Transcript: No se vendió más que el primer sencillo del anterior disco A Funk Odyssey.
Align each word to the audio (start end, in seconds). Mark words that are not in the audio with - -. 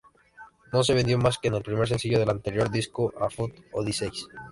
No 0.73 0.83
se 0.83 0.95
vendió 0.95 1.15
más 1.19 1.37
que 1.37 1.49
el 1.49 1.61
primer 1.61 1.87
sencillo 1.87 2.17
del 2.17 2.31
anterior 2.31 2.71
disco 2.71 3.13
A 3.19 3.29
Funk 3.29 3.53
Odyssey. 3.71 4.09